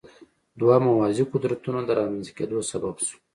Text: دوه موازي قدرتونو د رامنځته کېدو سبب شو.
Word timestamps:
دوه 0.59 0.75
موازي 0.87 1.23
قدرتونو 1.33 1.79
د 1.83 1.89
رامنځته 1.99 2.31
کېدو 2.37 2.57
سبب 2.71 2.95
شو. 3.07 3.15